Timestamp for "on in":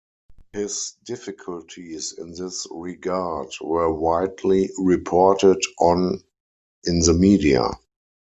5.79-7.01